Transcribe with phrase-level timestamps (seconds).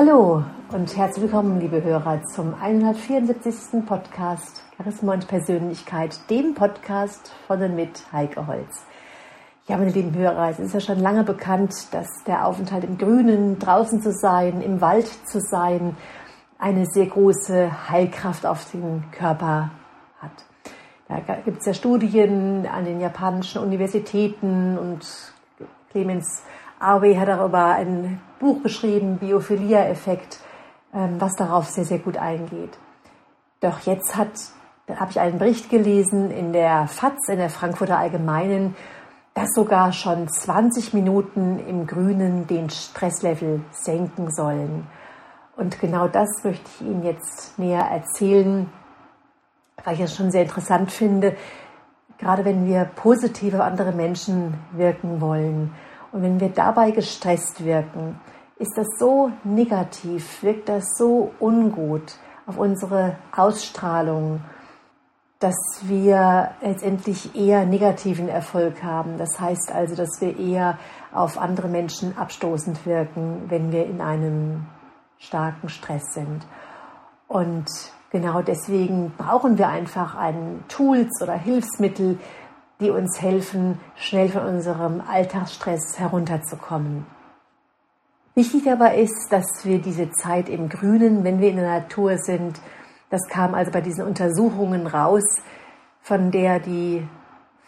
[0.00, 3.84] Hallo und herzlich willkommen, liebe Hörer, zum 174.
[3.84, 8.86] Podcast Charisma und Persönlichkeit, dem Podcast von und mit Heike Holz.
[9.66, 13.58] Ja, meine lieben Hörer, es ist ja schon lange bekannt, dass der Aufenthalt im Grünen,
[13.58, 15.96] draußen zu sein, im Wald zu sein,
[16.60, 19.72] eine sehr große Heilkraft auf den Körper
[20.20, 20.44] hat.
[21.08, 25.04] Da gibt es ja Studien an den japanischen Universitäten und
[25.90, 26.44] Clemens
[26.80, 30.40] Awe hat darüber ein Buch geschrieben, Biophilia-Effekt,
[30.94, 32.78] ähm, was darauf sehr, sehr gut eingeht.
[33.60, 34.30] Doch jetzt hat,
[34.88, 38.76] habe ich einen Bericht gelesen in der FAZ, in der Frankfurter Allgemeinen,
[39.34, 44.86] dass sogar schon 20 Minuten im Grünen den Stresslevel senken sollen.
[45.56, 48.70] Und genau das möchte ich Ihnen jetzt näher erzählen,
[49.84, 51.36] weil ich es schon sehr interessant finde,
[52.18, 55.72] gerade wenn wir positiv auf andere Menschen wirken wollen
[56.18, 58.18] und wenn wir dabei gestresst wirken,
[58.56, 64.40] ist das so negativ, wirkt das so ungut auf unsere Ausstrahlung,
[65.38, 69.16] dass wir letztendlich eher negativen Erfolg haben.
[69.16, 70.76] Das heißt also, dass wir eher
[71.12, 74.66] auf andere Menschen abstoßend wirken, wenn wir in einem
[75.18, 76.44] starken Stress sind.
[77.28, 77.68] Und
[78.10, 82.18] genau deswegen brauchen wir einfach einen Tools oder Hilfsmittel,
[82.80, 87.06] die uns helfen, schnell von unserem Alltagsstress herunterzukommen.
[88.34, 92.60] Wichtig aber ist, dass wir diese Zeit im Grünen, wenn wir in der Natur sind,
[93.10, 95.24] das kam also bei diesen Untersuchungen raus,
[96.02, 97.06] von der die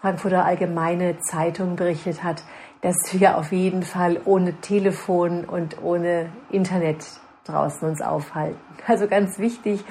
[0.01, 2.45] Frankfurter Allgemeine Zeitung berichtet hat,
[2.83, 7.05] dass wir auf jeden Fall ohne Telefon und ohne Internet
[7.45, 8.59] draußen uns aufhalten.
[8.87, 9.85] Also ganz wichtig,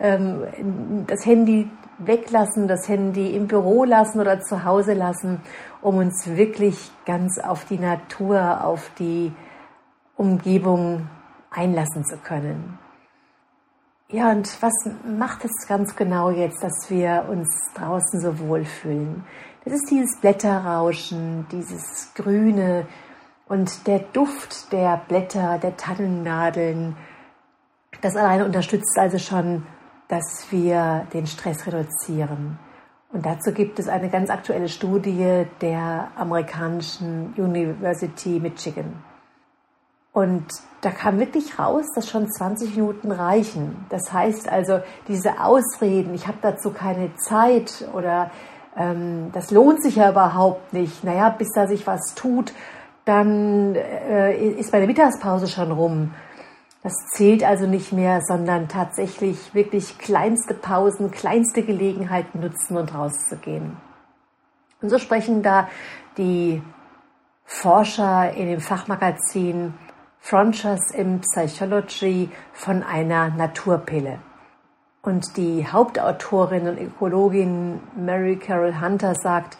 [0.00, 5.40] ähm, das Handy weglassen, das Handy im Büro lassen oder zu Hause lassen,
[5.80, 9.32] um uns wirklich ganz auf die Natur, auf die
[10.16, 11.08] Umgebung
[11.50, 12.78] einlassen zu können.
[14.08, 14.72] Ja, und was
[15.06, 19.24] macht es ganz genau jetzt, dass wir uns draußen so wohlfühlen?
[19.64, 22.86] Das ist dieses Blätterrauschen, dieses Grüne
[23.48, 26.96] und der Duft der Blätter, der Tannennadeln.
[28.02, 29.66] Das alleine unterstützt also schon
[30.08, 32.58] dass wir den Stress reduzieren.
[33.12, 39.02] Und dazu gibt es eine ganz aktuelle Studie der amerikanischen University Michigan.
[40.12, 40.46] Und
[40.80, 43.84] da kam wirklich raus, dass schon 20 Minuten reichen.
[43.88, 48.30] Das heißt also, diese Ausreden, ich habe dazu keine Zeit oder
[48.76, 52.52] ähm, das lohnt sich ja überhaupt nicht, naja, bis da sich was tut,
[53.04, 56.14] dann äh, ist meine Mittagspause schon rum.
[56.84, 63.78] Das zählt also nicht mehr, sondern tatsächlich wirklich kleinste Pausen, kleinste Gelegenheiten nutzen und rauszugehen.
[64.82, 65.66] Und so sprechen da
[66.18, 66.62] die
[67.46, 69.72] Forscher in dem Fachmagazin
[70.20, 74.18] Frontiers in Psychology von einer Naturpille.
[75.00, 79.56] Und die Hauptautorin und Ökologin Mary Carol Hunter sagt,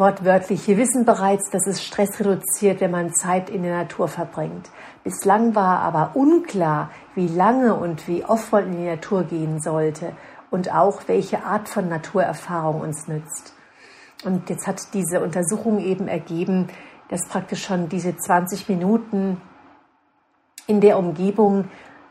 [0.00, 4.70] Wortwörtlich, wir wissen bereits, dass es Stress reduziert, wenn man Zeit in der Natur verbringt.
[5.04, 10.12] Bislang war aber unklar, wie lange und wie oft man in die Natur gehen sollte
[10.50, 13.52] und auch welche Art von Naturerfahrung uns nützt.
[14.24, 16.70] Und jetzt hat diese Untersuchung eben ergeben,
[17.10, 19.38] dass praktisch schon diese 20 Minuten
[20.66, 21.68] in der Umgebung,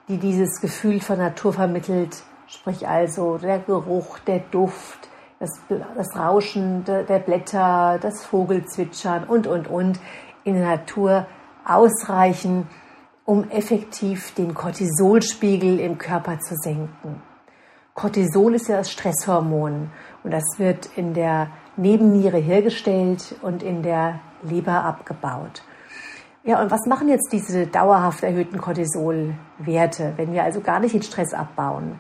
[0.07, 5.08] die dieses Gefühl von Natur vermittelt, sprich also der Geruch, der Duft,
[5.39, 5.50] das,
[5.95, 10.00] das Rauschen der Blätter, das Vogelzwitschern und, und, und
[10.44, 11.27] in der Natur
[11.66, 12.67] ausreichen,
[13.25, 17.22] um effektiv den Cortisolspiegel im Körper zu senken.
[17.94, 19.91] Cortisol ist ja das Stresshormon
[20.23, 25.63] und das wird in der Nebenniere hergestellt und in der Leber abgebaut.
[26.44, 31.03] Ja, und was machen jetzt diese dauerhaft erhöhten Cortisolwerte, wenn wir also gar nicht den
[31.03, 32.00] Stress abbauen?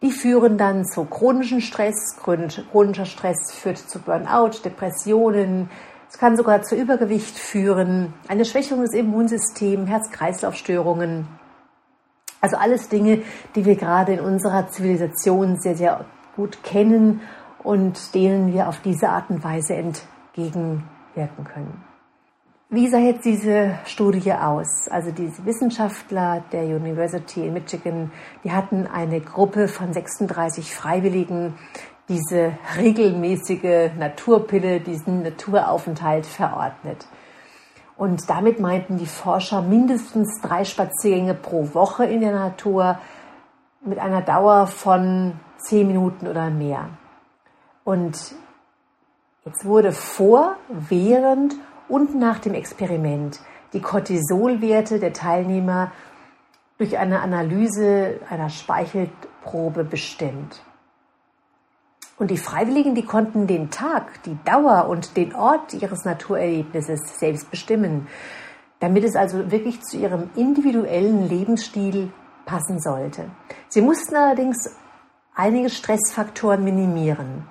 [0.00, 2.16] Die führen dann zu chronischen Stress.
[2.22, 5.70] Chronischer Stress führt zu Burnout, Depressionen.
[6.08, 11.26] Es kann sogar zu Übergewicht führen, eine Schwächung des Immunsystems, Herz-Kreislauf-Störungen.
[12.40, 13.22] Also alles Dinge,
[13.56, 16.04] die wir gerade in unserer Zivilisation sehr, sehr
[16.36, 17.20] gut kennen
[17.62, 21.84] und denen wir auf diese Art und Weise entgegenwirken können.
[22.70, 24.88] Wie sah jetzt diese Studie aus?
[24.90, 28.12] Also diese Wissenschaftler der University in Michigan,
[28.44, 31.54] die hatten eine Gruppe von 36 Freiwilligen
[32.10, 37.06] diese regelmäßige Naturpille, diesen Naturaufenthalt verordnet.
[37.96, 42.98] Und damit meinten die Forscher mindestens drei Spaziergänge pro Woche in der Natur
[43.80, 46.90] mit einer Dauer von zehn Minuten oder mehr.
[47.84, 48.34] Und
[49.46, 51.54] jetzt wurde vor, während
[51.88, 53.40] und nach dem Experiment
[53.72, 55.92] die Cortisolwerte der Teilnehmer
[56.78, 60.62] durch eine Analyse einer Speichelprobe bestimmt.
[62.18, 67.50] Und die Freiwilligen, die konnten den Tag, die Dauer und den Ort ihres Naturerlebnisses selbst
[67.50, 68.08] bestimmen,
[68.80, 72.10] damit es also wirklich zu ihrem individuellen Lebensstil
[72.44, 73.30] passen sollte.
[73.68, 74.76] Sie mussten allerdings
[75.34, 77.46] einige Stressfaktoren minimieren.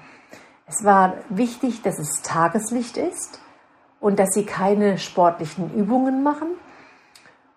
[0.65, 3.39] Es war wichtig, dass es Tageslicht ist
[3.99, 6.49] und dass sie keine sportlichen Übungen machen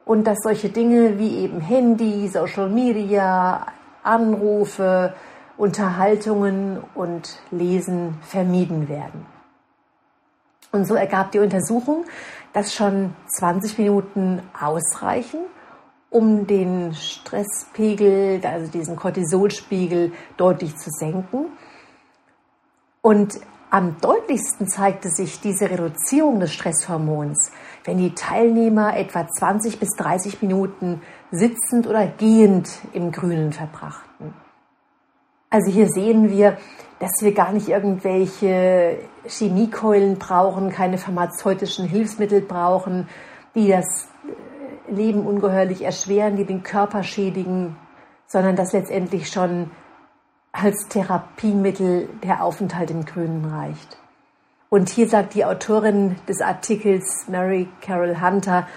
[0.04, 3.66] und dass solche Dinge wie eben Handy, Social Media,
[4.02, 5.14] Anrufe,
[5.56, 9.26] Unterhaltungen und Lesen vermieden werden.
[10.72, 12.04] Und so ergab die Untersuchung,
[12.52, 15.40] dass schon 20 Minuten ausreichen,
[16.10, 21.46] um den Stresspegel, also diesen Cortisolspiegel deutlich zu senken.
[23.02, 27.52] Und am deutlichsten zeigte sich diese Reduzierung des Stresshormons,
[27.84, 34.34] wenn die Teilnehmer etwa 20 bis 30 Minuten sitzend oder gehend im Grünen verbrachten.
[35.50, 36.58] Also hier sehen wir,
[36.98, 43.08] dass wir gar nicht irgendwelche Chemiekeulen brauchen, keine pharmazeutischen Hilfsmittel brauchen,
[43.54, 44.08] die das
[44.88, 47.76] äh, Leben ungeheuerlich erschweren, die den Körper schädigen,
[48.26, 49.70] sondern dass letztendlich schon
[50.52, 53.98] als Therapiemittel der Aufenthalt im Grünen reicht.
[54.68, 58.68] Und hier sagt die Autorin des Artikels Mary Carol Hunter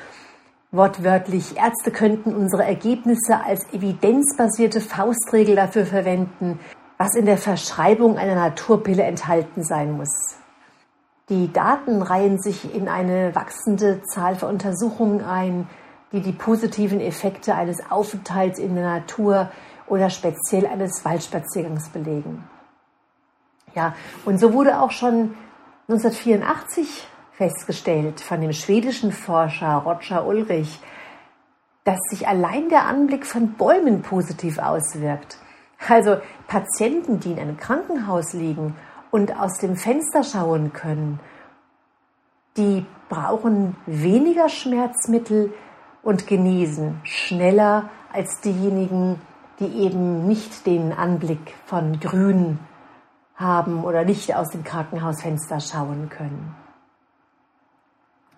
[0.72, 6.60] wortwörtlich, Ärzte könnten unsere Ergebnisse als evidenzbasierte Faustregel dafür verwenden,
[6.98, 10.36] was in der Verschreibung einer Naturpille enthalten sein muss.
[11.30, 15.70] Die Daten reihen sich in eine wachsende Zahl von Untersuchungen ein,
[16.12, 19.52] die die positiven Effekte eines Aufenthalts in der Natur
[19.88, 22.48] oder speziell eines Waldspaziergangs belegen.
[23.76, 23.96] Ja,
[24.26, 25.36] und so wurde auch schon
[25.88, 30.80] 1984 festgestellt von dem schwedischen Forscher Roger Ulrich,
[31.84, 35.38] dass sich allein der Anblick von Bäumen positiv auswirkt.
[35.88, 38.76] Also Patienten, die in einem Krankenhaus liegen
[39.12, 41.20] und aus dem Fenster schauen können,
[42.56, 45.54] die brauchen weniger Schmerzmittel
[46.04, 49.20] und genesen schneller als diejenigen,
[49.60, 52.60] die eben nicht den Anblick von Grün
[53.36, 56.56] haben oder nicht aus dem Krankenhausfenster schauen können.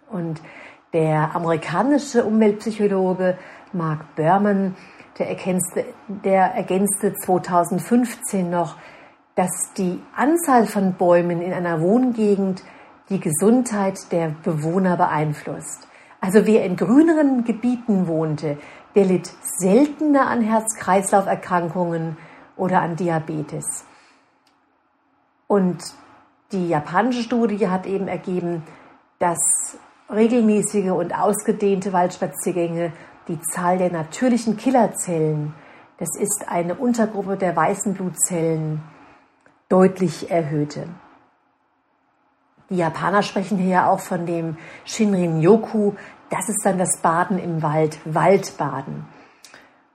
[0.09, 0.41] Und
[0.93, 3.37] der amerikanische Umweltpsychologe
[3.73, 4.75] Mark Berman,
[5.19, 8.75] der ergänzte, der ergänzte 2015 noch,
[9.35, 12.63] dass die Anzahl von Bäumen in einer Wohngegend
[13.09, 15.87] die Gesundheit der Bewohner beeinflusst.
[16.21, 18.57] Also wer in grüneren Gebieten wohnte,
[18.95, 22.17] der litt seltener an Herz-Kreislauf-Erkrankungen
[22.55, 23.85] oder an Diabetes.
[25.47, 25.83] Und
[26.51, 28.63] die japanische Studie hat eben ergeben,
[29.19, 29.77] dass
[30.09, 32.93] regelmäßige und ausgedehnte Waldspaziergänge
[33.27, 35.53] die Zahl der natürlichen Killerzellen,
[35.97, 38.81] das ist eine Untergruppe der weißen Blutzellen,
[39.69, 40.87] deutlich erhöhte.
[42.69, 45.93] Die Japaner sprechen hier auch von dem Shinrin-yoku,
[46.29, 49.05] das ist dann das Baden im Wald, Waldbaden.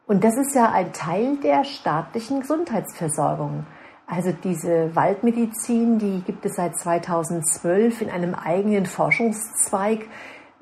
[0.06, 3.66] Und das ist ja ein Teil der staatlichen Gesundheitsversorgung.
[4.06, 10.00] Also diese Waldmedizin, die gibt es seit 2012 in einem eigenen Forschungszweig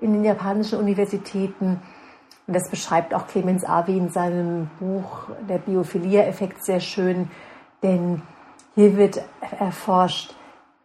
[0.00, 1.80] in den japanischen Universitäten.
[2.46, 7.30] Und das beschreibt auch Clemens Avi in seinem Buch Der Biophilia-Effekt sehr schön,
[7.82, 8.22] denn
[8.74, 9.22] hier wird
[9.58, 10.34] erforscht,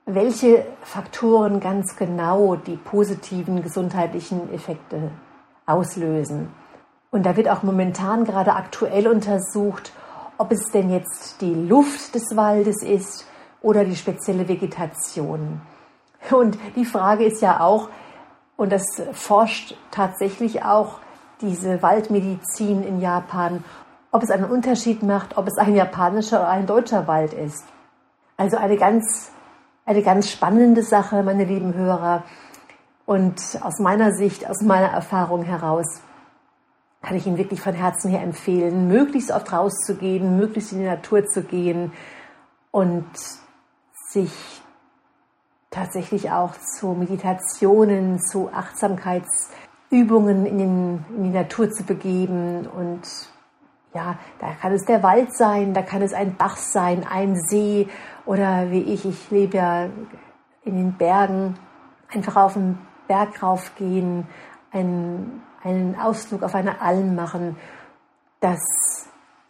[0.06, 5.12] welche Faktoren ganz genau die positiven gesundheitlichen Effekte
[5.66, 6.50] auslösen.
[7.12, 9.94] Und da wird auch momentan gerade aktuell untersucht,
[10.38, 13.28] ob es denn jetzt die Luft des Waldes ist
[13.62, 15.62] oder die spezielle Vegetation.
[16.32, 17.90] Und die Frage ist ja auch,
[18.58, 18.84] und das
[19.14, 21.00] forscht tatsächlich auch
[21.42, 23.64] diese Waldmedizin in Japan,
[24.12, 27.66] ob es einen Unterschied macht, ob es ein japanischer oder ein deutscher Wald ist.
[28.38, 29.32] Also eine ganz
[29.86, 32.24] eine ganz spannende Sache, meine lieben Hörer.
[33.06, 36.02] Und aus meiner Sicht, aus meiner Erfahrung heraus,
[37.02, 41.26] kann ich Ihnen wirklich von Herzen her empfehlen, möglichst oft rauszugehen, möglichst in die Natur
[41.26, 41.92] zu gehen
[42.72, 43.06] und
[44.10, 44.32] sich
[45.70, 52.68] tatsächlich auch zu Meditationen, zu Achtsamkeitsübungen in, den, in die Natur zu begeben.
[52.68, 53.02] Und
[53.94, 57.88] ja, da kann es der Wald sein, da kann es ein Bach sein, ein See
[58.26, 59.86] oder wie ich, ich lebe ja
[60.64, 61.60] in den Bergen,
[62.12, 64.28] einfach auf den Berg raufgehen,
[64.72, 67.58] einen, einen Ausflug auf eine Alm machen.
[68.40, 68.60] Das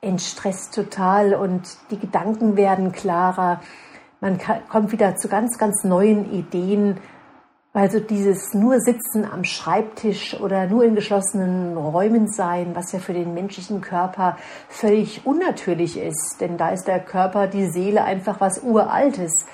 [0.02, 3.62] entstresst total und die Gedanken werden klarer.
[4.20, 7.00] Man kann, kommt wieder zu ganz, ganz neuen Ideen
[7.75, 13.00] Weil so dieses nur Sitzen am Schreibtisch oder nur in geschlossenen Räumen sein, was ja
[13.00, 14.38] für den menschlichen Körper
[14.70, 19.48] völlig unnatürlich ist, denn da ist der Körper, die Seele einfach was Uraltes.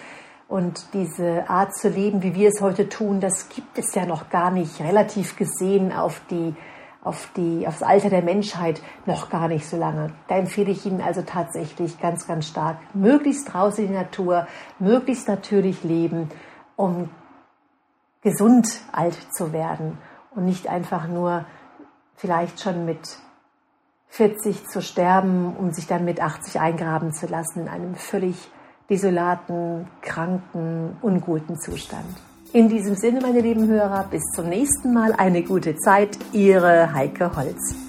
[0.50, 4.30] Und diese Art zu leben, wie wir es heute tun, das gibt es ja noch
[4.30, 6.56] gar nicht, relativ gesehen auf die
[7.02, 10.12] auf, die, auf das Alter der Menschheit noch gar nicht so lange.
[10.28, 14.48] Da empfehle ich Ihnen also tatsächlich ganz, ganz stark, möglichst draußen in die Natur,
[14.80, 16.30] möglichst natürlich leben,
[16.76, 17.10] um
[18.22, 19.98] gesund alt zu werden
[20.36, 21.46] und nicht einfach nur
[22.16, 23.00] vielleicht schon mit
[24.10, 28.50] 40 zu sterben, um sich dann mit 80 eingraben zu lassen in einem völlig
[28.90, 32.06] desolaten, kranken, unguten Zustand.
[32.52, 35.14] In diesem Sinne, meine lieben Hörer, bis zum nächsten Mal.
[35.14, 36.18] Eine gute Zeit.
[36.34, 37.89] Ihre Heike Holz.